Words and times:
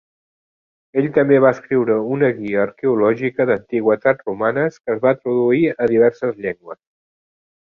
Ell 1.01 1.09
també 1.17 1.35
va 1.45 1.51
escriure 1.55 1.97
una 2.15 2.31
guia 2.39 2.63
arqueològica 2.63 3.47
d'antiguitats 3.51 4.27
romanes, 4.31 4.81
que 4.83 4.97
es 4.97 5.05
va 5.07 5.13
traduir 5.21 5.63
a 5.77 5.91
diverses 5.93 6.35
llengües. 6.47 6.83